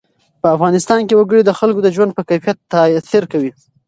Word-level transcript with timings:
په 0.41 0.47
افغانستان 0.55 0.99
کې 1.07 1.15
وګړي 1.17 1.41
د 1.45 1.51
خلکو 1.59 1.79
د 1.83 1.87
ژوند 1.95 2.11
په 2.17 2.21
کیفیت 2.29 2.57
تاثیر 2.73 3.23
کوي. 3.31 3.51